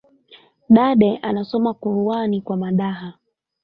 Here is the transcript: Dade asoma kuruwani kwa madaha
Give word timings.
Dade 0.69 1.19
asoma 1.27 1.71
kuruwani 1.73 2.41
kwa 2.41 2.57
madaha 2.57 3.13